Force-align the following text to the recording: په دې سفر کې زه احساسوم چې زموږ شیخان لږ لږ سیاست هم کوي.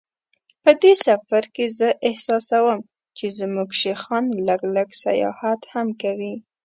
په 0.63 0.71
دې 0.81 0.93
سفر 1.07 1.43
کې 1.55 1.65
زه 1.79 1.87
احساسوم 2.07 2.79
چې 3.17 3.25
زموږ 3.39 3.69
شیخان 3.81 4.25
لږ 4.47 4.61
لږ 4.75 4.89
سیاست 5.03 5.61
هم 5.73 5.87
کوي. 6.01 6.35